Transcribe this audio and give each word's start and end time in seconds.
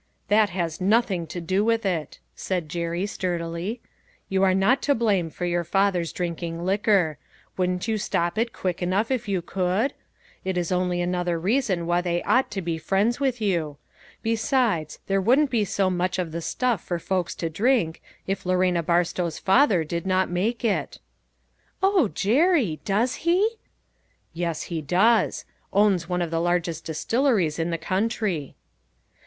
"That 0.29 0.49
has 0.49 0.81
nothing 0.81 1.27
to 1.27 1.39
do 1.39 1.63
with 1.63 1.85
it," 1.85 2.17
said 2.35 2.69
Jerry 2.69 3.05
sturdily." 3.05 3.81
You 4.29 4.41
are 4.41 4.55
not 4.55 4.81
to 4.81 4.95
blame 4.95 5.29
for 5.29 5.45
your 5.45 5.63
fath 5.63 5.93
er's 5.95 6.11
drinking 6.11 6.65
liquor. 6.65 7.19
Wouldn't 7.55 7.87
you 7.87 7.99
stop 7.99 8.35
it 8.39 8.51
quick 8.51 8.81
enough 8.81 9.11
if 9.11 9.27
you 9.27 9.43
could? 9.43 9.93
It 10.43 10.57
is 10.57 10.71
only 10.71 11.01
another 11.03 11.39
reason 11.39 11.85
why 11.85 12.01
they 12.01 12.23
ought 12.23 12.49
to 12.49 12.63
be 12.63 12.79
friends 12.79 13.17
to 13.17 13.35
you. 13.45 13.77
Be 14.23 14.35
sides, 14.35 14.97
there 15.05 15.21
wouldn't 15.21 15.51
be 15.51 15.63
so 15.63 15.91
much 15.91 16.17
of 16.17 16.31
the 16.31 16.41
stuff 16.41 16.83
for 16.83 16.97
folks 16.97 17.35
to 17.35 17.47
drink, 17.47 18.01
if 18.25 18.43
Lorena 18.43 18.81
Barstow's 18.81 19.37
father 19.37 19.83
did 19.83 20.07
not 20.07 20.31
make 20.31 20.65
it." 20.65 20.97
'O 21.83 22.07
Jerry! 22.07 22.79
does 22.85 23.17
he?" 23.17 23.37
A 23.37 23.39
BARGAIN 23.39 23.51
AND 23.51 23.53
A 23.53 24.39
PROMISE. 24.39 24.71
177" 24.71 24.79
Yes, 24.81 24.81
he 24.81 24.81
does. 24.81 25.45
Owns 26.01 26.09
one 26.09 26.23
of 26.23 26.31
the 26.31 26.41
largest 26.41 26.85
dis 26.85 27.05
tilleries 27.05 27.59
in 27.59 27.69
the 27.69 27.77
country." 27.77 28.55